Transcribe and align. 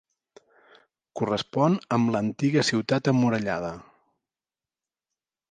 Correspon 1.19 1.75
amb 1.97 2.09
l'antiga 2.15 2.65
ciutat 2.71 3.11
emmurallada. 3.13 3.71